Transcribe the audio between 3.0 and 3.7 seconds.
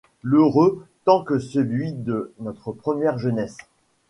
jeunesse!